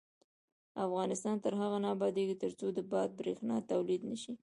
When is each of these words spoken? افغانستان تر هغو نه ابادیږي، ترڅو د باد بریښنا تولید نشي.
افغانستان 0.85 1.35
تر 1.43 1.53
هغو 1.61 1.77
نه 1.83 1.89
ابادیږي، 1.95 2.35
ترڅو 2.43 2.67
د 2.73 2.79
باد 2.91 3.09
بریښنا 3.19 3.55
تولید 3.71 4.01
نشي. 4.09 4.33